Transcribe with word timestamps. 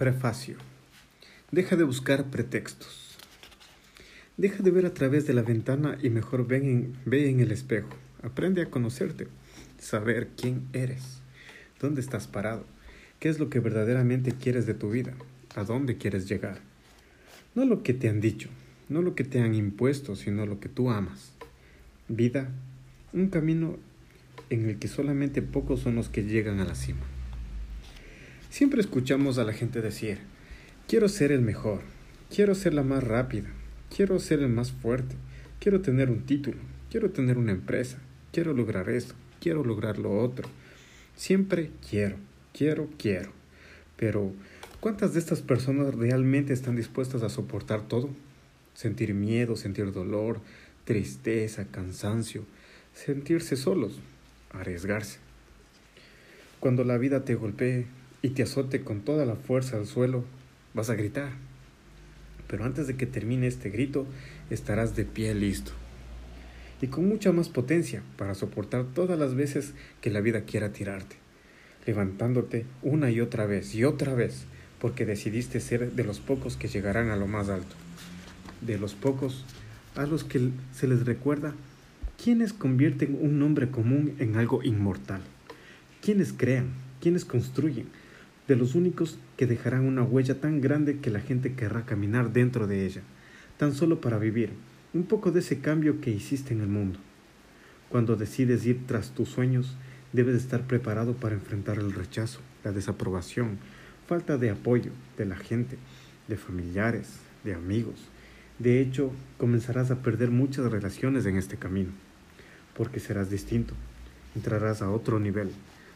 Prefacio. 0.00 0.56
Deja 1.52 1.76
de 1.76 1.84
buscar 1.84 2.30
pretextos. 2.30 3.18
Deja 4.38 4.62
de 4.62 4.70
ver 4.70 4.86
a 4.86 4.94
través 4.94 5.26
de 5.26 5.34
la 5.34 5.42
ventana 5.42 5.98
y 6.02 6.08
mejor 6.08 6.46
ve 6.46 6.56
en, 6.56 7.40
el 7.40 7.52
espejo. 7.52 7.90
Aprende 8.22 8.62
a 8.62 8.70
conocerte, 8.70 9.26
saber 9.78 10.28
quién 10.38 10.66
eres, 10.72 11.20
dónde 11.82 12.00
estás 12.00 12.28
parado, 12.28 12.64
qué 13.18 13.28
es 13.28 13.38
lo 13.38 13.50
que 13.50 13.60
verdaderamente 13.60 14.32
quieres 14.32 14.64
de 14.64 14.72
tu 14.72 14.88
vida, 14.88 15.12
a 15.54 15.64
dónde 15.64 15.98
quieres 15.98 16.26
llegar. 16.26 16.60
No 17.54 17.66
lo 17.66 17.82
que 17.82 17.92
te 17.92 18.08
han 18.08 18.22
dicho, 18.22 18.48
no 18.88 19.02
lo 19.02 19.14
que 19.14 19.24
te 19.24 19.42
han 19.42 19.54
impuesto, 19.54 20.16
sino 20.16 20.46
lo 20.46 20.60
que 20.60 20.70
tú 20.70 20.88
amas. 20.88 21.32
Vida, 22.08 22.48
un 23.12 23.28
camino 23.28 23.76
en 24.48 24.66
el 24.66 24.78
que 24.78 24.88
solamente 24.88 25.42
pocos 25.42 25.80
son 25.80 25.96
los 25.96 26.08
que 26.08 26.24
llegan 26.24 26.58
a 26.58 26.64
la 26.64 26.74
cima. 26.74 27.04
Siempre 28.50 28.80
escuchamos 28.80 29.38
a 29.38 29.44
la 29.44 29.52
gente 29.52 29.80
decir, 29.80 30.18
quiero 30.88 31.08
ser 31.08 31.30
el 31.30 31.40
mejor, 31.40 31.82
quiero 32.34 32.56
ser 32.56 32.74
la 32.74 32.82
más 32.82 33.04
rápida, 33.04 33.48
quiero 33.94 34.18
ser 34.18 34.40
el 34.40 34.48
más 34.48 34.72
fuerte, 34.72 35.14
quiero 35.60 35.82
tener 35.82 36.10
un 36.10 36.26
título, 36.26 36.58
quiero 36.90 37.10
tener 37.10 37.38
una 37.38 37.52
empresa, 37.52 37.98
quiero 38.32 38.52
lograr 38.52 38.90
esto, 38.90 39.14
quiero 39.40 39.62
lograr 39.62 39.98
lo 39.98 40.18
otro. 40.18 40.48
Siempre 41.14 41.70
quiero, 41.88 42.16
quiero, 42.52 42.88
quiero. 42.98 43.30
Pero, 43.96 44.32
¿cuántas 44.80 45.12
de 45.12 45.20
estas 45.20 45.42
personas 45.42 45.94
realmente 45.94 46.52
están 46.52 46.74
dispuestas 46.74 47.22
a 47.22 47.28
soportar 47.28 47.82
todo? 47.82 48.10
Sentir 48.74 49.14
miedo, 49.14 49.54
sentir 49.54 49.92
dolor, 49.92 50.40
tristeza, 50.84 51.66
cansancio, 51.66 52.44
sentirse 52.94 53.54
solos, 53.54 54.00
arriesgarse. 54.50 55.20
Cuando 56.58 56.82
la 56.82 56.98
vida 56.98 57.24
te 57.24 57.36
golpee, 57.36 57.86
y 58.22 58.30
te 58.30 58.42
azote 58.42 58.82
con 58.82 59.00
toda 59.00 59.24
la 59.24 59.36
fuerza 59.36 59.76
al 59.76 59.86
suelo, 59.86 60.24
vas 60.74 60.90
a 60.90 60.94
gritar. 60.94 61.32
Pero 62.46 62.64
antes 62.64 62.86
de 62.86 62.96
que 62.96 63.06
termine 63.06 63.46
este 63.46 63.70
grito, 63.70 64.06
estarás 64.50 64.96
de 64.96 65.04
pie 65.04 65.34
listo. 65.34 65.72
Y 66.82 66.88
con 66.88 67.08
mucha 67.08 67.32
más 67.32 67.48
potencia 67.48 68.02
para 68.16 68.34
soportar 68.34 68.84
todas 68.94 69.18
las 69.18 69.34
veces 69.34 69.74
que 70.00 70.10
la 70.10 70.20
vida 70.20 70.42
quiera 70.42 70.72
tirarte, 70.72 71.16
levantándote 71.86 72.66
una 72.82 73.10
y 73.10 73.20
otra 73.20 73.46
vez 73.46 73.74
y 73.74 73.84
otra 73.84 74.14
vez, 74.14 74.44
porque 74.80 75.06
decidiste 75.06 75.60
ser 75.60 75.92
de 75.92 76.04
los 76.04 76.20
pocos 76.20 76.56
que 76.56 76.68
llegarán 76.68 77.10
a 77.10 77.16
lo 77.16 77.26
más 77.26 77.48
alto. 77.48 77.76
De 78.62 78.78
los 78.78 78.94
pocos 78.94 79.44
a 79.94 80.06
los 80.06 80.24
que 80.24 80.50
se 80.72 80.88
les 80.88 81.04
recuerda 81.04 81.54
quienes 82.22 82.52
convierten 82.52 83.16
un 83.20 83.38
nombre 83.38 83.70
común 83.70 84.14
en 84.18 84.36
algo 84.36 84.62
inmortal, 84.62 85.22
quienes 86.02 86.34
crean, 86.34 86.68
quienes 87.00 87.24
construyen, 87.24 87.86
de 88.50 88.56
los 88.56 88.74
únicos 88.74 89.16
que 89.36 89.46
dejarán 89.46 89.84
una 89.84 90.02
huella 90.02 90.40
tan 90.40 90.60
grande 90.60 90.98
que 90.98 91.10
la 91.10 91.20
gente 91.20 91.54
querrá 91.54 91.86
caminar 91.86 92.32
dentro 92.32 92.66
de 92.66 92.84
ella, 92.84 93.02
tan 93.58 93.72
solo 93.72 94.00
para 94.00 94.18
vivir 94.18 94.50
un 94.92 95.04
poco 95.04 95.30
de 95.30 95.38
ese 95.38 95.60
cambio 95.60 96.00
que 96.00 96.10
hiciste 96.10 96.52
en 96.52 96.60
el 96.60 96.66
mundo. 96.66 96.98
Cuando 97.90 98.16
decides 98.16 98.66
ir 98.66 98.88
tras 98.88 99.12
tus 99.12 99.28
sueños, 99.28 99.76
debes 100.12 100.34
estar 100.34 100.62
preparado 100.62 101.12
para 101.12 101.36
enfrentar 101.36 101.78
el 101.78 101.92
rechazo, 101.92 102.40
la 102.64 102.72
desaprobación, 102.72 103.58
falta 104.08 104.36
de 104.36 104.50
apoyo 104.50 104.90
de 105.16 105.26
la 105.26 105.36
gente, 105.36 105.78
de 106.26 106.36
familiares, 106.36 107.20
de 107.44 107.54
amigos. 107.54 108.00
De 108.58 108.80
hecho, 108.80 109.12
comenzarás 109.38 109.92
a 109.92 110.02
perder 110.02 110.32
muchas 110.32 110.72
relaciones 110.72 111.24
en 111.24 111.36
este 111.36 111.56
camino, 111.56 111.92
porque 112.76 112.98
serás 112.98 113.30
distinto, 113.30 113.74
entrarás 114.34 114.82
a 114.82 114.90
otro 114.90 115.20
nivel, 115.20 115.52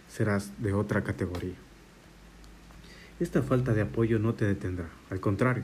serás 0.08 0.52
de 0.62 0.72
otra 0.72 1.02
categoría. 1.02 1.63
Esta 3.20 3.42
falta 3.42 3.74
de 3.74 3.82
apoyo 3.82 4.18
no 4.18 4.34
te 4.34 4.44
detendrá, 4.44 4.88
al 5.08 5.20
contrario, 5.20 5.62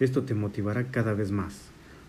esto 0.00 0.24
te 0.24 0.34
motivará 0.34 0.90
cada 0.90 1.14
vez 1.14 1.30
más, 1.30 1.54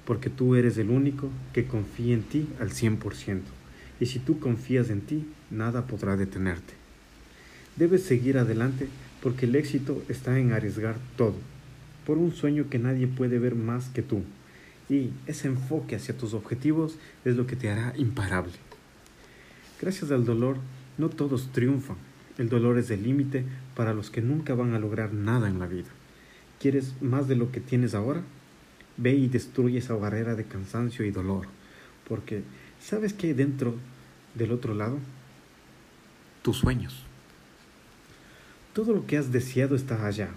porque 0.04 0.32
tú 0.32 0.56
eres 0.56 0.80
el 0.80 0.90
único 0.90 1.30
que 1.54 1.68
confía 1.68 2.16
en 2.16 2.24
ti 2.24 2.50
al 2.60 2.72
100%, 2.72 3.42
y 4.00 4.08
si 4.08 4.18
tú 4.18 4.40
confías 4.40 4.90
en 4.90 5.02
ti, 5.02 5.28
nada 5.52 5.86
podrá 5.86 6.18
detenerte. 6.18 6.74
Debes 7.76 8.02
seguir 8.02 8.40
adelante 8.40 8.88
porque 9.22 9.46
el 9.46 9.56
éxito 9.56 10.02
está 10.10 10.40
en 10.40 10.54
arriesgar 10.54 10.96
todo, 11.16 11.36
por 12.04 12.18
un 12.18 12.34
sueño 12.34 12.68
que 12.72 12.80
nadie 12.80 13.06
puede 13.06 13.38
ver 13.38 13.54
más 13.54 13.90
que 13.90 14.02
tú, 14.02 14.24
y 14.90 15.12
ese 15.28 15.50
enfoque 15.50 15.98
hacia 15.98 16.18
tus 16.18 16.34
objetivos 16.34 16.98
es 17.26 17.36
lo 17.36 17.46
que 17.46 17.56
te 17.56 17.70
hará 17.70 17.94
imparable. 17.96 18.54
Gracias 19.80 20.10
al 20.10 20.26
dolor, 20.26 20.58
no 20.98 21.10
todos 21.10 21.52
triunfan, 21.52 21.98
el 22.40 22.48
dolor 22.48 22.78
es 22.78 22.90
el 22.90 23.04
límite 23.04 23.44
para 23.76 23.94
los 23.94 24.10
que 24.10 24.22
nunca 24.22 24.56
van 24.56 24.74
a 24.74 24.80
lograr 24.80 25.14
nada 25.14 25.50
en 25.50 25.60
la 25.60 25.68
vida. 25.68 25.90
¿Quieres 26.58 26.94
más 27.02 27.28
de 27.28 27.36
lo 27.36 27.52
que 27.52 27.60
tienes 27.60 27.94
ahora? 27.94 28.24
Ve 28.96 29.14
y 29.14 29.28
destruye 29.28 29.80
esa 29.80 29.96
barrera 29.96 30.36
de 30.36 30.46
cansancio 30.46 31.06
y 31.06 31.12
dolor, 31.12 31.48
porque 32.08 32.44
¿sabes 32.80 33.14
qué 33.14 33.28
hay 33.28 33.34
dentro 33.34 33.76
del 34.36 34.54
otro 34.54 34.74
lado? 34.74 35.00
Tus 36.42 36.58
sueños. 36.58 37.04
Todo 38.72 38.94
lo 38.94 39.06
que 39.06 39.18
has 39.18 39.34
deseado 39.34 39.76
está 39.76 40.08
allá, 40.08 40.30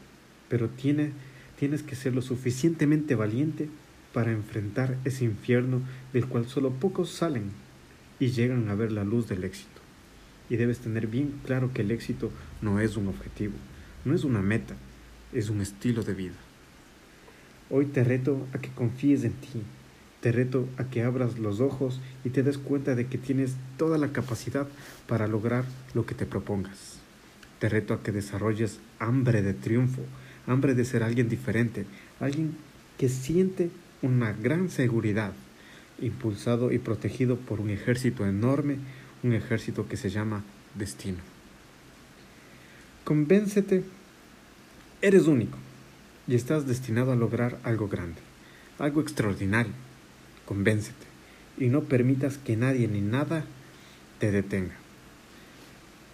pero 0.49 0.69
tiene, 0.69 1.13
tienes 1.57 1.85
que 1.85 1.95
ser 1.95 2.15
lo 2.15 2.23
suficientemente 2.23 3.15
valiente 3.15 3.69
para 4.13 4.33
enfrentar 4.33 4.99
ese 5.05 5.25
infierno 5.25 5.81
del 6.13 6.27
cual 6.27 6.49
solo 6.49 6.71
pocos 6.71 7.11
salen 7.11 7.53
y 8.19 8.33
llegan 8.33 8.69
a 8.69 8.75
ver 8.75 8.91
la 8.91 9.05
luz 9.05 9.29
del 9.29 9.45
éxito 9.45 9.72
y 10.53 10.59
debes 10.59 10.81
tener 10.81 11.07
bien 11.07 11.33
claro 11.47 11.73
que 11.73 11.81
el 11.81 11.91
éxito 11.91 12.31
no 12.61 12.79
es 12.79 12.99
un 12.99 13.09
objetivo, 13.09 13.55
no 14.05 14.15
es 14.15 14.23
una 14.23 14.43
meta, 14.43 14.75
es 15.33 15.49
un 15.49 15.63
estilo 15.63 16.03
de 16.03 16.13
vida. 16.13 16.35
Hoy 17.71 17.87
te 17.87 18.05
reto 18.05 18.47
a 18.53 18.59
que 18.59 18.69
confíes 18.69 19.25
en 19.25 19.33
ti, 19.33 19.63
te 20.21 20.31
reto 20.31 20.69
a 20.77 20.85
que 20.85 21.05
abras 21.05 21.39
los 21.39 21.61
ojos 21.61 22.03
y 22.23 22.29
te 22.29 22.43
des 22.43 22.59
cuenta 22.59 22.95
de 22.95 23.07
que 23.07 23.17
tienes 23.17 23.55
toda 23.79 23.97
la 23.97 24.13
capacidad 24.13 24.69
para 25.07 25.27
lograr 25.27 25.65
lo 25.95 26.05
que 26.05 26.15
te 26.15 26.27
propongas. 26.27 26.99
Te 27.59 27.71
reto 27.71 27.95
a 27.95 28.03
que 28.03 28.13
desarrolles 28.13 28.79
hambre 28.99 29.41
de 29.41 29.55
triunfo, 29.55 30.03
hambre 30.47 30.75
de 30.75 30.85
ser 30.85 31.03
alguien 31.03 31.31
diferente, 31.31 31.87
alguien 32.21 32.57
que 32.99 33.09
siente 33.09 33.71
una 34.03 34.35
gran 34.35 34.69
seguridad, 34.69 35.33
impulsado 35.99 36.73
y 36.73 36.79
protegido 36.79 37.37
por 37.39 37.59
un 37.59 37.71
ejército 37.71 38.27
enorme 38.27 38.77
un 39.23 39.33
ejército 39.33 39.89
que 39.89 39.97
se 39.97 40.11
llama 40.11 40.43
destino. 40.75 41.19
Convéncete, 43.05 43.85
eres 45.01 45.27
único 45.27 45.59
y 46.27 46.35
estás 46.35 46.67
destinado 46.67 47.13
a 47.13 47.17
lograr 47.17 47.59
algo 47.65 47.89
grande, 47.89 48.21
algo 48.79 49.01
extraordinario. 49.01 49.73
Convéncete 50.47 51.07
y 51.59 51.67
no 51.67 51.83
permitas 51.83 52.39
que 52.39 52.57
nadie 52.57 52.89
ni 52.89 53.01
nada 53.01 53.45
te 54.19 54.31
detenga. 54.31 54.75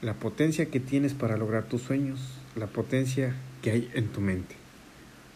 La 0.00 0.14
potencia 0.14 0.66
que 0.66 0.80
tienes 0.80 1.14
para 1.14 1.36
lograr 1.36 1.64
tus 1.64 1.82
sueños, 1.82 2.20
la 2.56 2.66
potencia 2.66 3.34
que 3.62 3.70
hay 3.70 3.90
en 3.94 4.08
tu 4.08 4.20
mente, 4.20 4.54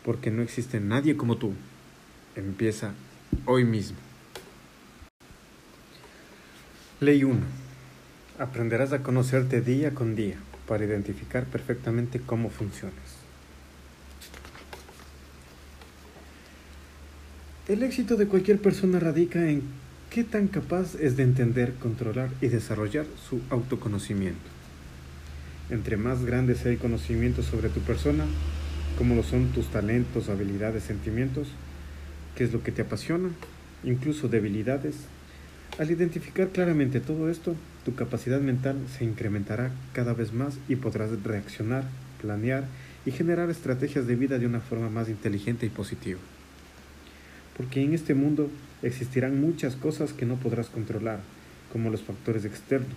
porque 0.05 0.31
no 0.31 0.43
existe 0.43 0.81
nadie 0.81 1.17
como 1.17 1.37
tú. 1.37 1.53
Empieza 2.37 2.95
hoy 3.45 3.65
mismo. 3.65 3.99
Ley 7.01 7.25
1. 7.25 7.62
Aprenderás 8.39 8.93
a 8.93 9.03
conocerte 9.03 9.61
día 9.61 9.93
con 9.93 10.15
día 10.15 10.37
para 10.67 10.85
identificar 10.85 11.45
perfectamente 11.45 12.21
cómo 12.21 12.49
funcionas. 12.49 13.23
El 17.69 17.83
éxito 17.83 18.17
de 18.17 18.27
cualquier 18.27 18.59
persona 18.59 18.99
radica 18.99 19.49
en 19.49 19.63
qué 20.11 20.25
tan 20.25 20.49
capaz 20.49 20.95
es 20.95 21.17
de 21.17 21.23
entender, 21.23 21.75
controlar 21.75 22.31
y 22.41 22.49
desarrollar 22.49 23.07
su 23.29 23.41
autoconocimiento. 23.51 24.41
Entre 25.71 25.97
más 25.97 26.25
grande 26.25 26.55
sea 26.55 26.73
el 26.73 26.79
conocimiento 26.79 27.43
sobre 27.43 27.69
tu 27.69 27.81
persona, 27.81 28.25
como 28.99 29.15
lo 29.15 29.23
son 29.23 29.53
tus 29.53 29.69
talentos, 29.69 30.29
habilidades, 30.29 30.85
sentimientos, 30.85 31.49
qué 32.35 32.45
es 32.45 32.53
lo 32.53 32.63
que 32.63 32.73
te 32.73 32.83
apasiona, 32.83 33.31
incluso 33.85 34.29
debilidades, 34.29 34.97
al 35.79 35.91
identificar 35.91 36.49
claramente 36.51 37.01
todo 37.01 37.31
esto, 37.31 37.55
tu 37.85 37.95
capacidad 37.95 38.41
mental 38.41 38.77
se 38.97 39.05
incrementará 39.05 39.71
cada 39.93 40.13
vez 40.13 40.33
más 40.33 40.59
y 40.69 40.77
podrás 40.77 41.11
reaccionar, 41.23 41.85
planear 42.21 42.65
y 43.07 43.11
generar 43.11 43.51
estrategias 43.51 44.07
de 44.07 44.17
vida 44.17 44.39
de 44.39 44.47
una 44.47 44.61
forma 44.61 44.91
más 44.91 45.09
inteligente 45.09 45.67
y 45.67 45.71
positiva. 45.71 46.21
Porque 47.57 47.83
en 47.83 47.95
este 47.95 48.15
mundo 48.15 48.51
existirán 48.83 49.41
muchas 49.41 49.75
cosas 49.75 50.13
que 50.13 50.27
no 50.27 50.37
podrás 50.37 50.69
controlar, 50.69 51.21
como 51.73 51.91
los 51.91 52.03
factores 52.03 52.45
externos, 52.45 52.91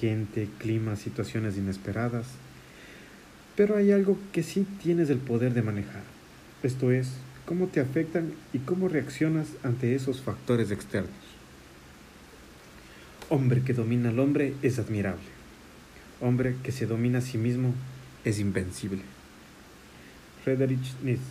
gente, 0.00 0.48
clima, 0.58 0.96
situaciones 0.96 1.56
inesperadas. 1.56 2.26
Pero 3.54 3.76
hay 3.76 3.92
algo 3.92 4.18
que 4.32 4.42
sí 4.42 4.66
tienes 4.82 5.08
el 5.08 5.18
poder 5.18 5.54
de 5.54 5.62
manejar. 5.62 6.02
Esto 6.62 6.90
es, 6.90 7.12
cómo 7.46 7.68
te 7.68 7.80
afectan 7.80 8.32
y 8.52 8.58
cómo 8.58 8.88
reaccionas 8.88 9.48
ante 9.62 9.94
esos 9.94 10.20
factores 10.20 10.70
externos. 10.70 11.35
Hombre 13.28 13.62
que 13.62 13.72
domina 13.72 14.10
al 14.10 14.20
hombre 14.20 14.54
es 14.62 14.78
admirable. 14.78 15.20
Hombre 16.20 16.54
que 16.62 16.70
se 16.70 16.86
domina 16.86 17.18
a 17.18 17.22
sí 17.22 17.38
mismo 17.38 17.74
es 18.24 18.38
invencible. 18.38 19.02
Friedrich 20.44 20.94
Nietzsche. 21.02 21.22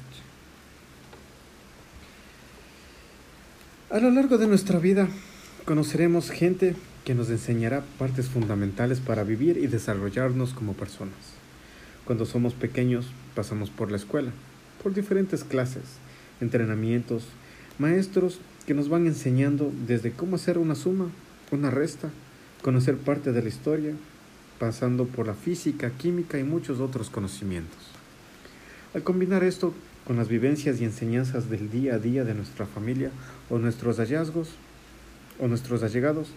A 3.89 3.99
lo 3.99 4.11
largo 4.11 4.37
de 4.37 4.47
nuestra 4.47 4.77
vida 4.77 5.07
conoceremos 5.63 6.31
gente 6.31 6.75
que 7.05 7.15
nos 7.15 7.29
enseñará 7.29 7.81
partes 7.97 8.27
fundamentales 8.27 8.99
para 8.99 9.23
vivir 9.23 9.57
y 9.57 9.67
desarrollarnos 9.67 10.53
como 10.53 10.73
personas. 10.73 11.15
Cuando 12.03 12.25
somos 12.25 12.53
pequeños 12.53 13.05
pasamos 13.35 13.69
por 13.69 13.89
la 13.89 13.97
escuela, 13.97 14.31
por 14.83 14.93
diferentes 14.93 15.45
clases, 15.45 15.83
entrenamientos, 16.41 17.23
maestros 17.79 18.39
que 18.67 18.73
nos 18.73 18.89
van 18.89 19.07
enseñando 19.07 19.71
desde 19.87 20.11
cómo 20.11 20.35
hacer 20.35 20.57
una 20.57 20.75
suma, 20.75 21.09
una 21.51 21.69
resta, 21.69 22.09
conocer 22.61 22.97
parte 22.97 23.31
de 23.31 23.41
la 23.41 23.49
historia, 23.49 23.93
pasando 24.59 25.05
por 25.05 25.27
la 25.27 25.33
física, 25.33 25.91
química 25.91 26.39
y 26.39 26.43
muchos 26.43 26.79
otros 26.79 27.09
conocimientos. 27.09 27.77
Al 28.93 29.03
combinar 29.03 29.43
esto 29.43 29.73
con 30.05 30.17
las 30.17 30.27
vivencias 30.27 30.79
y 30.79 30.85
enseñanzas 30.85 31.49
del 31.49 31.69
día 31.69 31.95
a 31.95 31.99
día 31.99 32.23
de 32.23 32.33
nuestra 32.33 32.65
familia 32.65 33.11
o 33.49 33.57
nuestros 33.57 33.97
hallazgos 33.97 34.49
o 35.39 35.47
nuestros 35.47 35.83
allegados, 35.83 36.29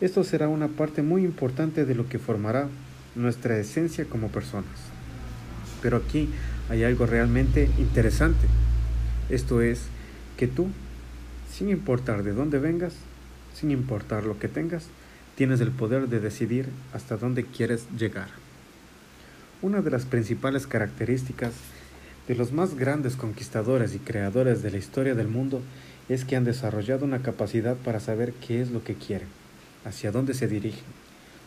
esto 0.00 0.24
será 0.24 0.48
una 0.48 0.68
parte 0.68 1.02
muy 1.02 1.24
importante 1.24 1.84
de 1.84 1.94
lo 1.94 2.08
que 2.08 2.18
formará 2.18 2.68
nuestra 3.14 3.58
esencia 3.58 4.04
como 4.04 4.28
personas. 4.28 4.66
Pero 5.80 5.98
aquí 5.98 6.28
hay 6.68 6.84
algo 6.84 7.06
realmente 7.06 7.70
interesante. 7.78 8.46
Esto 9.28 9.62
es 9.62 9.82
que 10.36 10.48
tú, 10.48 10.68
sin 11.50 11.70
importar 11.70 12.22
de 12.22 12.32
dónde 12.32 12.58
vengas, 12.58 12.94
sin 13.54 13.70
importar 13.70 14.24
lo 14.24 14.38
que 14.38 14.48
tengas, 14.48 14.86
tienes 15.36 15.60
el 15.60 15.70
poder 15.70 16.08
de 16.08 16.20
decidir 16.20 16.68
hasta 16.92 17.16
dónde 17.16 17.44
quieres 17.44 17.86
llegar. 17.96 18.28
Una 19.62 19.80
de 19.80 19.90
las 19.90 20.04
principales 20.04 20.66
características 20.66 21.52
de 22.28 22.34
los 22.34 22.52
más 22.52 22.74
grandes 22.74 23.16
conquistadores 23.16 23.94
y 23.94 23.98
creadores 23.98 24.62
de 24.62 24.70
la 24.70 24.78
historia 24.78 25.14
del 25.14 25.28
mundo 25.28 25.62
es 26.08 26.24
que 26.24 26.36
han 26.36 26.44
desarrollado 26.44 27.04
una 27.04 27.22
capacidad 27.22 27.76
para 27.76 28.00
saber 28.00 28.32
qué 28.32 28.60
es 28.60 28.70
lo 28.70 28.84
que 28.84 28.94
quieren, 28.94 29.28
hacia 29.84 30.12
dónde 30.12 30.34
se 30.34 30.48
dirigen, 30.48 30.84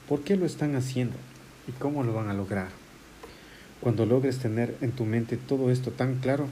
por 0.07 0.21
qué 0.21 0.35
lo 0.35 0.45
están 0.45 0.75
haciendo 0.75 1.15
y 1.67 1.71
cómo 1.73 2.03
lo 2.03 2.13
van 2.13 2.29
a 2.29 2.33
lograr. 2.33 2.69
Cuando 3.81 4.05
logres 4.05 4.39
tener 4.39 4.75
en 4.81 4.91
tu 4.91 5.05
mente 5.05 5.37
todo 5.37 5.69
esto 5.69 5.91
tan 5.91 6.15
claro, 6.15 6.47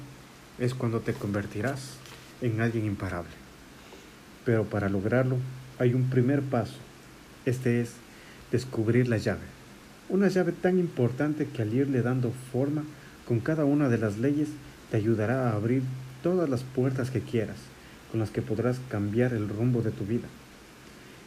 es 0.59 0.73
cuando 0.73 0.99
te 0.99 1.13
convertirás 1.13 1.97
en 2.41 2.61
alguien 2.61 2.85
imparable. 2.85 3.44
Pero 4.45 4.65
para 4.65 4.89
lograrlo 4.89 5.37
hay 5.79 5.93
un 5.93 6.09
primer 6.09 6.41
paso 6.41 6.75
este 7.45 7.81
es 7.81 7.91
descubrir 8.51 9.07
la 9.07 9.17
llave. 9.17 9.41
Una 10.09 10.27
llave 10.27 10.51
tan 10.51 10.79
importante 10.79 11.47
que 11.47 11.61
al 11.61 11.73
irle 11.73 12.01
dando 12.01 12.31
forma 12.51 12.83
con 13.27 13.39
cada 13.39 13.65
una 13.65 13.89
de 13.89 13.97
las 13.97 14.17
leyes 14.17 14.49
te 14.91 14.97
ayudará 14.97 15.49
a 15.49 15.55
abrir 15.55 15.83
todas 16.23 16.49
las 16.49 16.63
puertas 16.63 17.11
que 17.11 17.21
quieras, 17.21 17.57
con 18.11 18.19
las 18.19 18.31
que 18.31 18.41
podrás 18.41 18.79
cambiar 18.89 19.33
el 19.33 19.47
rumbo 19.47 19.81
de 19.81 19.91
tu 19.91 20.05
vida. 20.05 20.27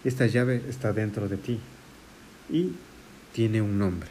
Esta 0.04 0.26
llave 0.26 0.62
está 0.68 0.92
dentro 0.92 1.28
de 1.28 1.36
ti 1.36 1.60
y 2.50 2.72
tiene 3.32 3.62
un 3.62 3.78
nombre. 3.78 4.08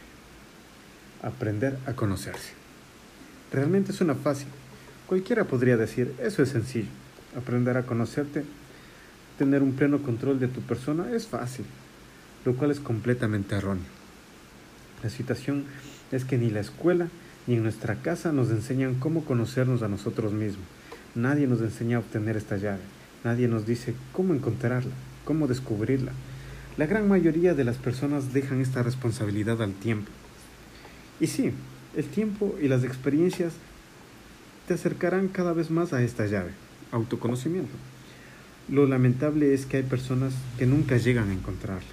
Aprender 1.21 1.77
a 1.85 1.93
conocerse. 1.93 2.53
Realmente 3.51 3.93
suena 3.93 4.15
fácil. 4.15 4.47
Cualquiera 5.07 5.45
podría 5.45 5.77
decir, 5.77 6.13
eso 6.21 6.43
es 6.43 6.49
sencillo. 6.49 6.89
Aprender 7.37 7.77
a 7.77 7.83
conocerte, 7.83 8.43
tener 9.37 9.61
un 9.61 9.73
pleno 9.73 10.01
control 10.01 10.39
de 10.39 10.47
tu 10.47 10.61
persona 10.61 11.11
es 11.11 11.27
fácil 11.27 11.65
lo 12.47 12.55
cual 12.55 12.71
es 12.71 12.79
completamente 12.79 13.55
erróneo. 13.55 13.83
La 15.03 15.09
situación 15.09 15.65
es 16.13 16.23
que 16.23 16.37
ni 16.37 16.49
la 16.49 16.61
escuela 16.61 17.09
ni 17.45 17.55
en 17.55 17.63
nuestra 17.63 17.95
casa 17.95 18.31
nos 18.31 18.49
enseñan 18.51 18.95
cómo 18.95 19.25
conocernos 19.25 19.83
a 19.83 19.89
nosotros 19.89 20.31
mismos. 20.31 20.65
Nadie 21.13 21.45
nos 21.45 21.59
enseña 21.59 21.97
a 21.97 21.99
obtener 21.99 22.37
esta 22.37 22.55
llave. 22.55 22.79
Nadie 23.25 23.49
nos 23.49 23.65
dice 23.65 23.95
cómo 24.13 24.33
encontrarla, 24.33 24.93
cómo 25.25 25.47
descubrirla. 25.47 26.13
La 26.77 26.85
gran 26.85 27.09
mayoría 27.09 27.53
de 27.53 27.65
las 27.65 27.75
personas 27.75 28.31
dejan 28.31 28.61
esta 28.61 28.81
responsabilidad 28.81 29.61
al 29.61 29.73
tiempo. 29.73 30.09
Y 31.19 31.27
sí, 31.27 31.51
el 31.97 32.05
tiempo 32.05 32.55
y 32.61 32.69
las 32.69 32.85
experiencias 32.85 33.55
te 34.69 34.75
acercarán 34.75 35.27
cada 35.27 35.51
vez 35.51 35.69
más 35.69 35.91
a 35.91 36.01
esta 36.01 36.27
llave, 36.27 36.51
autoconocimiento. 36.93 37.73
Lo 38.69 38.85
lamentable 38.85 39.53
es 39.53 39.65
que 39.65 39.77
hay 39.77 39.83
personas 39.83 40.33
que 40.57 40.65
nunca 40.65 40.97
llegan 40.97 41.29
a 41.29 41.33
encontrarla. 41.33 41.87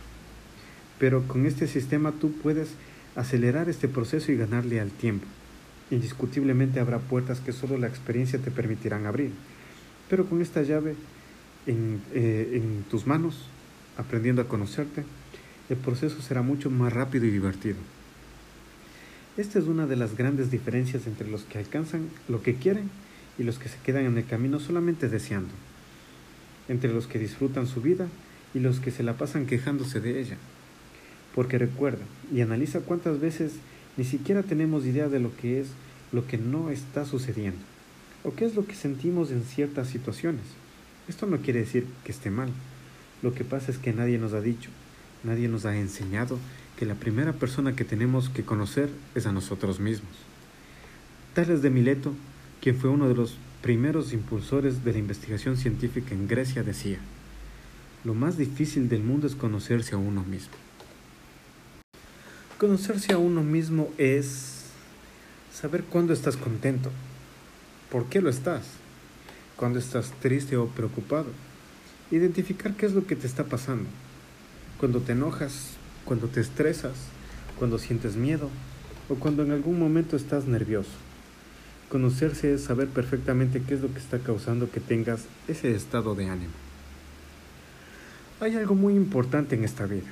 Pero 0.98 1.26
con 1.28 1.46
este 1.46 1.66
sistema 1.66 2.12
tú 2.12 2.32
puedes 2.32 2.70
acelerar 3.14 3.68
este 3.68 3.88
proceso 3.88 4.32
y 4.32 4.36
ganarle 4.36 4.80
al 4.80 4.90
tiempo. 4.90 5.26
Indiscutiblemente 5.90 6.80
habrá 6.80 6.98
puertas 6.98 7.40
que 7.40 7.52
solo 7.52 7.78
la 7.78 7.86
experiencia 7.86 8.38
te 8.38 8.50
permitirán 8.50 9.06
abrir. 9.06 9.30
Pero 10.08 10.26
con 10.26 10.42
esta 10.42 10.62
llave 10.62 10.96
en, 11.66 12.00
eh, 12.12 12.60
en 12.62 12.84
tus 12.90 13.06
manos, 13.06 13.46
aprendiendo 13.96 14.42
a 14.42 14.48
conocerte, 14.48 15.04
el 15.68 15.76
proceso 15.76 16.20
será 16.22 16.42
mucho 16.42 16.70
más 16.70 16.92
rápido 16.92 17.26
y 17.26 17.30
divertido. 17.30 17.76
Esta 19.36 19.58
es 19.58 19.66
una 19.66 19.86
de 19.86 19.96
las 19.96 20.16
grandes 20.16 20.50
diferencias 20.50 21.06
entre 21.06 21.28
los 21.28 21.42
que 21.42 21.58
alcanzan 21.58 22.08
lo 22.28 22.42
que 22.42 22.54
quieren 22.54 22.90
y 23.38 23.42
los 23.42 23.58
que 23.58 23.68
se 23.68 23.78
quedan 23.78 24.04
en 24.04 24.16
el 24.16 24.26
camino 24.26 24.60
solamente 24.60 25.08
deseando, 25.08 25.52
entre 26.68 26.92
los 26.92 27.06
que 27.06 27.18
disfrutan 27.18 27.66
su 27.66 27.80
vida 27.80 28.06
y 28.54 28.60
los 28.60 28.80
que 28.80 28.90
se 28.90 29.02
la 29.02 29.14
pasan 29.14 29.46
quejándose 29.46 30.00
de 30.00 30.20
ella. 30.20 30.36
Porque 31.34 31.58
recuerda 31.58 32.04
y 32.32 32.40
analiza 32.40 32.80
cuántas 32.80 33.20
veces 33.20 33.52
ni 33.96 34.04
siquiera 34.04 34.42
tenemos 34.42 34.86
idea 34.86 35.08
de 35.08 35.20
lo 35.20 35.36
que 35.36 35.60
es 35.60 35.68
lo 36.12 36.26
que 36.26 36.38
no 36.38 36.70
está 36.70 37.04
sucediendo 37.04 37.58
o 38.22 38.34
qué 38.34 38.46
es 38.46 38.54
lo 38.54 38.66
que 38.66 38.74
sentimos 38.74 39.30
en 39.30 39.44
ciertas 39.44 39.88
situaciones. 39.88 40.42
Esto 41.08 41.26
no 41.26 41.38
quiere 41.38 41.60
decir 41.60 41.86
que 42.04 42.12
esté 42.12 42.30
mal. 42.30 42.48
Lo 43.22 43.34
que 43.34 43.44
pasa 43.44 43.70
es 43.70 43.78
que 43.78 43.92
nadie 43.92 44.18
nos 44.18 44.32
ha 44.32 44.40
dicho, 44.40 44.70
nadie 45.22 45.48
nos 45.48 45.66
ha 45.66 45.76
enseñado 45.76 46.38
que 46.78 46.86
la 46.86 46.94
primera 46.94 47.32
persona 47.32 47.76
que 47.76 47.84
tenemos 47.84 48.30
que 48.30 48.44
conocer 48.44 48.88
es 49.14 49.26
a 49.26 49.32
nosotros 49.32 49.80
mismos. 49.80 50.12
Tales 51.34 51.62
de 51.62 51.70
Mileto, 51.70 52.14
quien 52.60 52.76
fue 52.76 52.90
uno 52.90 53.08
de 53.08 53.14
los 53.14 53.36
primeros 53.64 54.12
impulsores 54.12 54.84
de 54.84 54.92
la 54.92 54.98
investigación 54.98 55.56
científica 55.56 56.14
en 56.14 56.28
Grecia, 56.28 56.62
decía, 56.62 56.98
lo 58.04 58.12
más 58.12 58.36
difícil 58.36 58.90
del 58.90 59.02
mundo 59.02 59.26
es 59.26 59.34
conocerse 59.34 59.94
a 59.94 59.96
uno 59.96 60.22
mismo. 60.22 60.52
Conocerse 62.58 63.14
a 63.14 63.16
uno 63.16 63.42
mismo 63.42 63.90
es 63.96 64.64
saber 65.50 65.82
cuándo 65.84 66.12
estás 66.12 66.36
contento, 66.36 66.90
por 67.90 68.04
qué 68.10 68.20
lo 68.20 68.28
estás, 68.28 68.66
cuándo 69.56 69.78
estás 69.78 70.12
triste 70.20 70.58
o 70.58 70.66
preocupado, 70.66 71.28
identificar 72.10 72.76
qué 72.76 72.84
es 72.84 72.92
lo 72.92 73.06
que 73.06 73.16
te 73.16 73.26
está 73.26 73.44
pasando, 73.44 73.88
cuando 74.78 75.00
te 75.00 75.12
enojas, 75.12 75.70
cuando 76.04 76.26
te 76.26 76.42
estresas, 76.42 76.96
cuando 77.58 77.78
sientes 77.78 78.14
miedo 78.14 78.50
o 79.08 79.14
cuando 79.14 79.42
en 79.42 79.52
algún 79.52 79.78
momento 79.78 80.16
estás 80.16 80.44
nervioso. 80.44 81.03
Conocerse 81.94 82.52
es 82.52 82.64
saber 82.64 82.88
perfectamente 82.88 83.62
qué 83.62 83.74
es 83.74 83.80
lo 83.80 83.92
que 83.92 84.00
está 84.00 84.18
causando 84.18 84.68
que 84.68 84.80
tengas 84.80 85.26
ese 85.46 85.76
estado 85.76 86.16
de 86.16 86.28
ánimo. 86.28 86.50
Hay 88.40 88.56
algo 88.56 88.74
muy 88.74 88.94
importante 88.94 89.54
en 89.54 89.62
esta 89.62 89.86
vida 89.86 90.08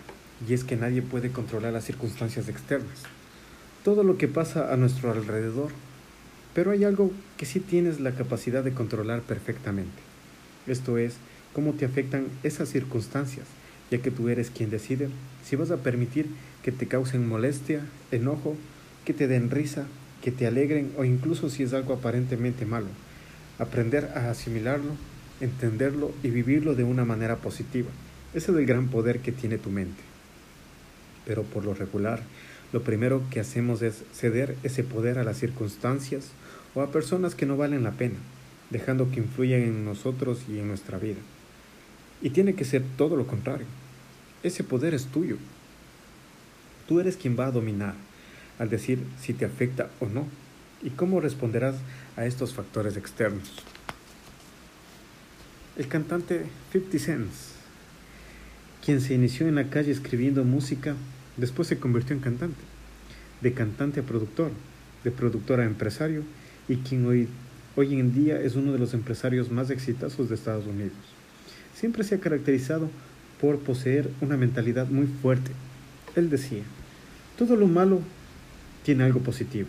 y 0.49 0.55
es 0.55 0.63
que 0.63 0.77
nadie 0.77 1.03
puede 1.03 1.33
controlar 1.33 1.73
las 1.73 1.83
circunstancias 1.83 2.49
externas, 2.49 3.03
todo 3.83 4.05
lo 4.05 4.17
que 4.17 4.29
pasa 4.29 4.73
a 4.73 4.77
nuestro 4.77 5.11
alrededor, 5.11 5.73
pero 6.55 6.71
hay 6.71 6.85
algo 6.85 7.11
que 7.37 7.47
sí 7.47 7.59
tienes 7.59 7.99
la 7.99 8.13
capacidad 8.13 8.63
de 8.63 8.75
controlar 8.75 9.23
perfectamente. 9.23 10.03
Esto 10.69 10.99
es, 10.99 11.17
cómo 11.53 11.73
te 11.73 11.85
afectan 11.85 12.29
esas 12.45 12.69
circunstancias, 12.69 13.49
ya 13.91 13.99
que 13.99 14.13
tú 14.13 14.29
eres 14.29 14.51
quien 14.51 14.71
decide 14.71 15.09
si 15.45 15.57
vas 15.57 15.73
a 15.73 15.79
permitir 15.79 16.29
que 16.63 16.71
te 16.71 16.87
causen 16.87 17.29
molestia, 17.29 17.81
enojo, 18.13 18.55
que 19.05 19.15
te 19.15 19.27
den 19.27 19.51
risa, 19.51 19.89
que 20.23 20.31
te 20.31 20.47
alegren 20.47 20.93
o 20.97 21.05
incluso 21.05 21.51
si 21.51 21.65
es 21.65 21.75
algo 21.75 21.95
aparentemente 21.95 22.65
malo. 22.65 22.89
Aprender 23.59 24.13
a 24.15 24.31
asimilarlo, 24.31 24.93
entenderlo 25.41 26.13
y 26.23 26.31
vivirlo 26.31 26.75
de 26.75 26.85
una 26.85 27.05
manera 27.05 27.37
positiva. 27.37 27.91
Ese 28.33 28.53
es 28.53 28.57
el 28.57 28.65
gran 28.65 28.89
poder 28.89 29.19
que 29.19 29.33
tiene 29.33 29.59
tu 29.59 29.71
mente 29.71 30.13
pero 31.25 31.43
por 31.43 31.65
lo 31.65 31.75
regular 31.75 32.23
lo 32.73 32.83
primero 32.83 33.23
que 33.31 33.41
hacemos 33.41 33.83
es 33.83 34.03
ceder 34.15 34.57
ese 34.63 34.83
poder 34.83 35.19
a 35.19 35.25
las 35.25 35.39
circunstancias 35.39 36.31
o 36.75 36.81
a 36.81 36.91
personas 36.91 37.35
que 37.35 37.45
no 37.45 37.59
valen 37.59 37.83
la 37.83 37.91
pena, 37.93 38.17
dejando 38.71 39.11
que 39.11 39.21
influyan 39.21 39.61
en 39.61 39.85
nosotros 39.85 40.45
y 40.49 40.59
en 40.59 40.69
nuestra 40.69 40.99
vida. 40.99 41.19
Y 42.23 42.31
tiene 42.31 42.55
que 42.55 42.65
ser 42.65 42.83
todo 42.97 43.15
lo 43.17 43.27
contrario. 43.27 43.67
Ese 44.43 44.65
poder 44.65 44.95
es 44.95 45.05
tuyo. 45.05 45.37
Tú 46.89 46.99
eres 46.99 47.19
quien 47.19 47.39
va 47.39 47.47
a 47.47 47.51
dominar 47.51 47.95
al 48.63 48.71
decir 48.71 49.01
si 49.21 49.33
te 49.33 49.45
afecta 49.45 49.91
o 49.99 50.07
no 50.07 50.25
y 50.85 50.91
cómo 50.91 51.21
responderás 51.21 51.75
a 52.17 52.27
estos 52.27 52.55
factores 52.55 52.97
externos. 52.97 53.51
El 55.77 55.89
cantante 55.89 56.45
50 56.71 56.99
Cent 56.99 57.27
quien 58.85 59.01
se 59.01 59.15
inició 59.15 59.49
en 59.49 59.57
la 59.57 59.69
calle 59.69 59.91
escribiendo 59.91 60.45
música, 60.45 60.95
después 61.37 61.67
se 61.67 61.79
convirtió 61.79 62.15
en 62.15 62.23
cantante, 62.23 62.61
de 63.41 63.53
cantante 63.53 64.01
a 64.01 64.03
productor, 64.05 64.53
de 65.03 65.11
productor 65.11 65.59
a 65.59 65.65
empresario 65.65 66.23
y 66.69 66.77
quien 66.77 67.07
hoy, 67.07 67.29
hoy 67.75 67.99
en 67.99 68.15
día 68.15 68.41
es 68.41 68.55
uno 68.55 68.73
de 68.73 68.79
los 68.79 68.95
empresarios 68.95 69.51
más 69.51 69.71
exitosos 69.71 70.29
de 70.29 70.37
Estados 70.37 70.67
Unidos. 70.67 70.93
Siempre 71.75 72.05
se 72.05 72.15
ha 72.15 72.21
caracterizado 72.21 72.91
por 73.41 73.59
poseer 73.59 74.09
una 74.21 74.37
mentalidad 74.37 74.87
muy 74.89 75.07
fuerte. 75.07 75.51
Él 76.15 76.31
decía, 76.31 76.63
todo 77.37 77.57
lo 77.57 77.67
malo 77.67 78.03
tiene 78.85 79.05
algo 79.05 79.21
positivo. 79.21 79.69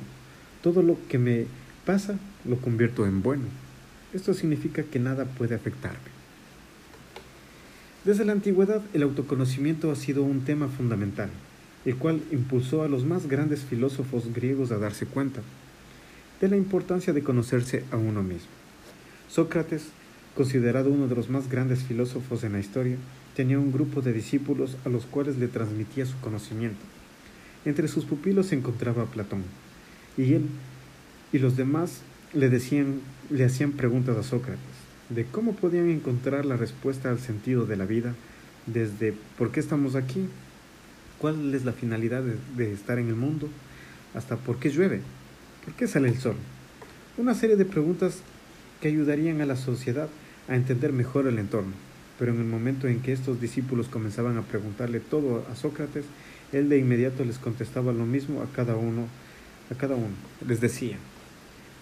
Todo 0.62 0.82
lo 0.82 0.98
que 1.08 1.18
me 1.18 1.46
pasa 1.86 2.18
lo 2.46 2.58
convierto 2.58 3.06
en 3.06 3.22
bueno. 3.22 3.46
Esto 4.14 4.34
significa 4.34 4.84
que 4.84 5.00
nada 5.00 5.26
puede 5.26 5.56
afectarme. 5.56 6.14
Desde 8.06 8.26
la 8.26 8.34
antigüedad 8.34 8.82
el 8.94 9.04
autoconocimiento 9.04 9.92
ha 9.92 9.96
sido 9.96 10.24
un 10.24 10.42
tema 10.42 10.68
fundamental, 10.68 11.30
el 11.86 11.96
cual 11.96 12.22
impulsó 12.32 12.84
a 12.84 12.90
los 12.90 13.06
más 13.06 13.28
grandes 13.28 13.62
filósofos 13.62 14.34
griegos 14.34 14.72
a 14.72 14.78
darse 14.78 15.06
cuenta 15.06 15.42
de 16.42 16.50
la 16.50 16.58
importancia 16.58 17.14
de 17.14 17.24
conocerse 17.24 17.86
a 17.92 17.98
uno 17.98 18.22
mismo. 18.22 18.50
Sócrates, 19.30 19.88
considerado 20.36 20.90
uno 20.90 21.08
de 21.08 21.16
los 21.16 21.30
más 21.30 21.50
grandes 21.50 21.84
filósofos 21.84 22.44
en 22.44 22.54
la 22.54 22.60
historia, 22.60 22.98
tenía 23.36 23.58
un 23.58 23.72
grupo 23.72 24.02
de 24.02 24.12
discípulos 24.12 24.76
a 24.84 24.90
los 24.90 25.06
cuales 25.06 25.38
le 25.38 25.48
transmitía 25.48 26.06
su 26.06 26.20
conocimiento. 26.20 26.82
Entre 27.66 27.88
sus 27.88 28.06
pupilos 28.06 28.48
se 28.48 28.56
encontraba 28.56 29.06
Platón, 29.06 29.44
y 30.18 30.34
él 30.34 30.46
y 31.32 31.40
los 31.40 31.58
demás 31.58 32.02
le 32.34 32.50
decían, 32.50 33.02
le 33.30 33.46
hacían 33.46 33.72
preguntas 33.72 34.18
a 34.18 34.24
Sócrates 34.24 34.84
de 35.10 35.26
cómo 35.26 35.54
podían 35.54 35.90
encontrar 35.90 36.46
la 36.46 36.58
respuesta 36.58 37.10
al 37.10 37.20
sentido 37.20 37.66
de 37.66 37.76
la 37.76 37.86
vida, 37.86 38.16
desde 38.66 39.14
por 39.38 39.52
qué 39.52 39.60
estamos 39.60 39.96
aquí, 39.96 40.28
cuál 41.20 41.54
es 41.54 41.66
la 41.66 41.74
finalidad 41.74 42.24
de, 42.24 42.38
de 42.58 42.74
estar 42.74 43.00
en 43.00 43.10
el 43.10 43.16
mundo, 43.16 43.50
hasta 44.14 44.38
por 44.38 44.58
qué 44.58 44.70
llueve, 44.70 45.02
por 45.66 45.74
qué 45.76 45.88
sale 45.88 46.10
el 46.10 46.18
sol. 46.18 46.36
Una 47.18 47.36
serie 47.36 47.56
de 47.56 47.66
preguntas 47.66 48.22
que 48.82 48.88
ayudarían 48.88 49.42
a 49.42 49.46
la 49.46 49.56
sociedad 49.56 50.10
a 50.48 50.56
entender 50.56 50.94
mejor 50.94 51.28
el 51.28 51.40
entorno. 51.40 51.74
Pero 52.20 52.34
en 52.34 52.40
el 52.40 52.46
momento 52.46 52.88
en 52.88 53.02
que 53.02 53.14
estos 53.14 53.42
discípulos 53.42 53.88
comenzaban 53.88 54.38
a 54.38 54.44
preguntarle 54.44 55.00
todo 55.00 55.46
a 55.52 55.56
Sócrates, 55.56 56.06
él 56.54 56.70
de 56.70 56.78
inmediato 56.78 57.26
les 57.26 57.40
contestaba 57.40 57.92
lo 57.92 58.06
mismo 58.06 58.42
a 58.42 58.46
cada 58.56 58.76
uno, 58.76 59.08
a 59.72 59.76
cada 59.76 59.96
uno. 59.96 60.14
Les 60.48 60.62
decía, 60.62 60.98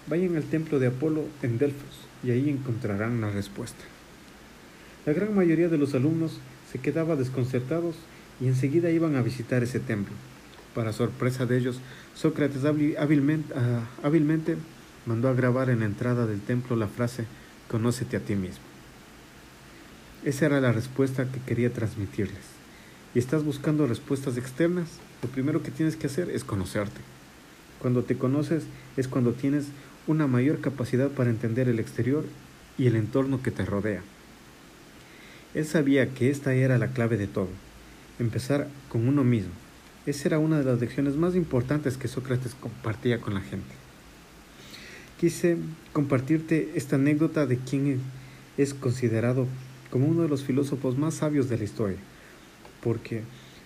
vayan 0.07 0.35
al 0.35 0.43
templo 0.43 0.79
de 0.79 0.87
Apolo 0.87 1.25
en 1.43 1.57
Delfos 1.57 2.07
y 2.23 2.31
ahí 2.31 2.49
encontrarán 2.49 3.21
la 3.21 3.29
respuesta. 3.29 3.83
La 5.05 5.13
gran 5.13 5.35
mayoría 5.35 5.67
de 5.67 5.77
los 5.77 5.93
alumnos 5.93 6.39
se 6.71 6.79
quedaba 6.79 7.15
desconcertados 7.15 7.95
y 8.39 8.47
enseguida 8.47 8.89
iban 8.91 9.15
a 9.15 9.21
visitar 9.21 9.61
ese 9.61 9.79
templo. 9.79 10.13
Para 10.73 10.93
sorpresa 10.93 11.45
de 11.45 11.57
ellos, 11.57 11.81
Sócrates 12.15 12.63
hábilmente, 12.65 13.53
ah, 13.55 13.83
hábilmente 14.03 14.55
mandó 15.05 15.27
a 15.27 15.33
grabar 15.33 15.69
en 15.69 15.81
la 15.81 15.85
entrada 15.85 16.25
del 16.25 16.41
templo 16.41 16.75
la 16.75 16.87
frase 16.87 17.25
Conócete 17.67 18.17
a 18.17 18.19
ti 18.19 18.35
mismo. 18.35 18.63
Esa 20.23 20.45
era 20.45 20.61
la 20.61 20.71
respuesta 20.71 21.25
que 21.31 21.39
quería 21.39 21.71
transmitirles. 21.71 22.60
Y 23.13 23.19
estás 23.19 23.43
buscando 23.43 23.87
respuestas 23.87 24.37
externas, 24.37 24.87
lo 25.21 25.29
primero 25.29 25.61
que 25.61 25.71
tienes 25.71 25.95
que 25.95 26.07
hacer 26.07 26.29
es 26.29 26.43
conocerte. 26.43 27.01
Cuando 27.79 28.03
te 28.03 28.17
conoces 28.17 28.63
es 28.95 29.07
cuando 29.07 29.33
tienes 29.33 29.65
una 30.07 30.27
mayor 30.27 30.61
capacidad 30.61 31.09
para 31.09 31.29
entender 31.29 31.67
el 31.67 31.79
exterior 31.79 32.25
y 32.77 32.87
el 32.87 32.95
entorno 32.95 33.41
que 33.43 33.51
te 33.51 33.65
rodea. 33.65 34.01
Él 35.53 35.65
sabía 35.65 36.13
que 36.13 36.29
esta 36.29 36.53
era 36.53 36.77
la 36.77 36.93
clave 36.93 37.17
de 37.17 37.27
todo, 37.27 37.49
empezar 38.19 38.67
con 38.87 39.07
uno 39.07 39.23
mismo. 39.23 39.51
Esa 40.05 40.29
era 40.29 40.39
una 40.39 40.57
de 40.57 40.63
las 40.63 40.79
lecciones 40.79 41.15
más 41.15 41.35
importantes 41.35 41.97
que 41.97 42.07
Sócrates 42.07 42.55
compartía 42.55 43.19
con 43.19 43.33
la 43.33 43.41
gente. 43.41 43.75
Quise 45.19 45.57
compartirte 45.93 46.71
esta 46.75 46.95
anécdota 46.95 47.45
de 47.45 47.57
quien 47.57 48.01
es 48.57 48.73
considerado 48.73 49.47
como 49.91 50.07
uno 50.07 50.23
de 50.23 50.29
los 50.29 50.43
filósofos 50.43 50.97
más 50.97 51.15
sabios 51.15 51.49
de 51.49 51.57
la 51.57 51.65
historia, 51.65 51.97
porque 52.81 53.21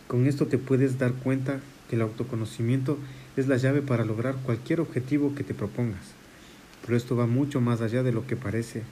con 0.07 0.27
esto 0.27 0.48
te 0.48 0.57
puedes 0.57 0.98
dar 0.98 1.13
cuenta 1.13 1.60
que 1.89 1.95
el 1.95 2.01
autoconocimiento 2.01 2.98
es 3.38 3.48
la 3.48 3.57
llave 3.57 3.81
para 3.81 4.05
lograr 4.05 4.36
cualquier 4.43 4.79
objetivo 4.79 5.36
que 5.36 5.43
te 5.43 5.53
propongas. 5.53 6.13
Pero 6.86 6.98
esto 6.98 7.15
va 7.15 7.27
mucho 7.27 7.62
más 7.62 7.81
allá 7.81 8.03
de 8.03 8.12
lo 8.12 8.27
que 8.27 8.36
parece. 8.36 8.84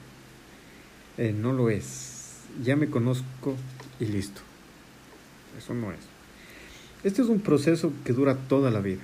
Eh, 1.18 1.34
no 1.34 1.54
lo 1.54 1.70
es. 1.70 2.40
Ya 2.64 2.76
me 2.76 2.90
conozco 2.90 3.56
y 4.00 4.06
listo. 4.06 4.42
Eso 5.58 5.74
no 5.74 5.92
es. 5.92 6.00
Este 7.04 7.22
es 7.22 7.28
un 7.28 7.42
proceso 7.42 7.92
que 8.06 8.14
dura 8.14 8.36
toda 8.36 8.72
la 8.72 8.80
vida. 8.80 9.02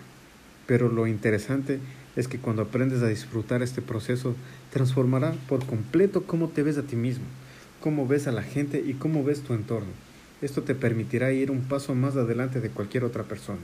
Pero 0.66 0.90
lo 0.90 1.08
interesante 1.08 1.80
es 2.16 2.28
que 2.28 2.40
cuando 2.40 2.64
aprendes 2.64 3.02
a 3.02 3.08
disfrutar 3.08 3.62
este 3.62 3.82
proceso, 3.82 4.36
transformará 4.72 5.34
por 5.48 5.66
completo 5.66 6.24
cómo 6.24 6.50
te 6.50 6.64
ves 6.64 6.78
a 6.78 6.84
ti 6.84 6.96
mismo 6.96 7.26
cómo 7.80 8.08
ves 8.08 8.28
a 8.28 8.32
la 8.32 8.44
gente 8.44 8.84
y 8.86 8.94
cómo 8.94 9.24
ves 9.24 9.42
tu 9.42 9.54
entorno. 9.54 9.92
Esto 10.42 10.64
te 10.64 10.76
permitirá 10.76 11.32
ir 11.32 11.52
un 11.52 11.62
paso 11.62 11.96
más 11.96 12.16
adelante 12.16 12.62
de 12.62 12.70
cualquier 12.70 13.04
otra 13.04 13.24
persona 13.24 13.60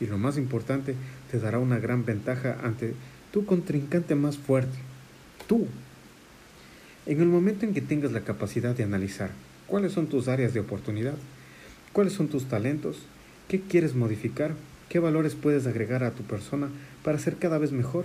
y 0.00 0.06
lo 0.06 0.18
más 0.18 0.38
importante, 0.38 0.94
te 1.30 1.40
dará 1.40 1.58
una 1.58 1.78
gran 1.78 2.04
ventaja 2.04 2.58
ante 2.62 2.94
tu 3.32 3.44
contrincante 3.44 4.14
más 4.14 4.38
fuerte, 4.38 4.78
tú. 5.46 5.66
En 7.06 7.20
el 7.20 7.26
momento 7.26 7.66
en 7.66 7.74
que 7.74 7.80
tengas 7.80 8.12
la 8.12 8.20
capacidad 8.20 8.76
de 8.76 8.84
analizar 8.84 9.30
cuáles 9.66 9.92
son 9.92 10.06
tus 10.06 10.28
áreas 10.28 10.54
de 10.54 10.60
oportunidad, 10.60 11.16
cuáles 11.92 12.12
son 12.12 12.28
tus 12.28 12.44
talentos, 12.44 12.98
qué 13.48 13.60
quieres 13.60 13.94
modificar, 13.94 14.54
qué 14.88 15.00
valores 15.00 15.34
puedes 15.34 15.66
agregar 15.66 16.04
a 16.04 16.12
tu 16.12 16.22
persona 16.22 16.68
para 17.02 17.18
ser 17.18 17.36
cada 17.36 17.58
vez 17.58 17.72
mejor, 17.72 18.04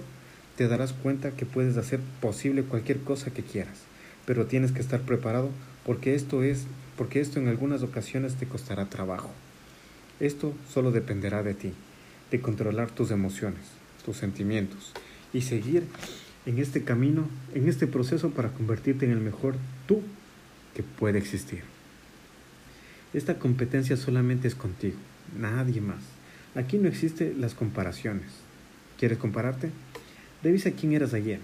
te 0.57 0.67
darás 0.67 0.93
cuenta 0.93 1.31
que 1.31 1.45
puedes 1.45 1.77
hacer 1.77 1.99
posible 2.21 2.63
cualquier 2.63 2.99
cosa 2.99 3.31
que 3.31 3.43
quieras 3.43 3.83
pero 4.25 4.45
tienes 4.45 4.71
que 4.71 4.81
estar 4.81 5.01
preparado 5.01 5.49
porque 5.85 6.15
esto 6.15 6.43
es 6.43 6.65
porque 6.97 7.19
esto 7.19 7.39
en 7.39 7.47
algunas 7.47 7.81
ocasiones 7.81 8.35
te 8.35 8.45
costará 8.45 8.89
trabajo. 8.89 9.31
Esto 10.19 10.53
solo 10.71 10.91
dependerá 10.91 11.41
de 11.41 11.55
ti, 11.55 11.73
de 12.29 12.39
controlar 12.39 12.91
tus 12.91 13.11
emociones, 13.11 13.61
tus 14.05 14.17
sentimientos 14.17 14.93
y 15.33 15.41
seguir 15.41 15.83
en 16.45 16.59
este 16.59 16.83
camino, 16.83 17.27
en 17.55 17.67
este 17.67 17.87
proceso 17.87 18.29
para 18.29 18.49
convertirte 18.49 19.05
en 19.05 19.11
el 19.11 19.19
mejor 19.19 19.55
tú 19.87 20.01
que 20.75 20.83
puede 20.83 21.17
existir. 21.17 21.61
Esta 23.13 23.39
competencia 23.39 23.97
solamente 23.97 24.47
es 24.47 24.55
contigo, 24.55 24.97
nadie 25.39 25.81
más. 25.81 26.03
Aquí 26.55 26.77
no 26.77 26.87
existen 26.87 27.41
las 27.41 27.55
comparaciones. 27.55 28.27
¿Quieres 28.99 29.17
compararte? 29.17 29.71
Revisa 30.43 30.71
quién 30.71 30.93
eras 30.93 31.13
ayer, 31.13 31.39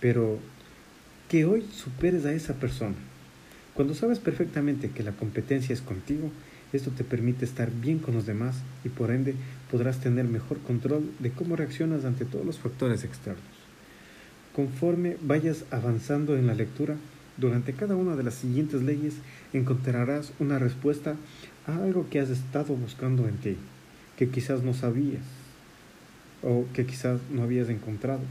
pero 0.00 0.38
que 1.28 1.44
hoy 1.44 1.66
superes 1.72 2.24
a 2.24 2.32
esa 2.32 2.54
persona. 2.54 2.96
Cuando 3.74 3.94
sabes 3.94 4.20
perfectamente 4.20 4.90
que 4.90 5.02
la 5.02 5.12
competencia 5.12 5.72
es 5.72 5.80
contigo, 5.80 6.30
esto 6.72 6.90
te 6.90 7.02
permite 7.02 7.44
estar 7.44 7.72
bien 7.72 7.98
con 7.98 8.14
los 8.14 8.24
demás 8.24 8.56
y 8.84 8.88
por 8.88 9.10
ende 9.10 9.34
podrás 9.70 9.98
tener 9.98 10.26
mejor 10.26 10.58
control 10.60 11.10
de 11.18 11.30
cómo 11.30 11.56
reaccionas 11.56 12.04
ante 12.04 12.24
todos 12.24 12.46
los 12.46 12.58
factores 12.58 13.02
externos. 13.02 13.42
Conforme 14.54 15.16
vayas 15.22 15.64
avanzando 15.72 16.36
en 16.36 16.46
la 16.46 16.54
lectura, 16.54 16.96
durante 17.36 17.72
cada 17.72 17.96
una 17.96 18.14
de 18.14 18.22
las 18.22 18.34
siguientes 18.34 18.82
leyes 18.82 19.14
encontrarás 19.52 20.32
una 20.38 20.60
respuesta 20.60 21.16
a 21.66 21.76
algo 21.76 22.08
que 22.08 22.20
has 22.20 22.30
estado 22.30 22.76
buscando 22.76 23.26
en 23.26 23.36
ti, 23.38 23.56
que 24.16 24.28
quizás 24.28 24.62
no 24.62 24.72
sabías 24.72 25.24
o 26.42 26.66
que 26.72 26.86
quizás 26.86 27.20
no 27.32 27.42
habías 27.42 27.68
encontrado 27.70 28.22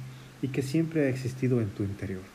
y 0.42 0.50
que 0.50 0.62
siempre 0.62 1.06
ha 1.06 1.10
existido 1.10 1.60
en 1.60 1.68
tu 1.70 1.84
interior. 1.84 2.33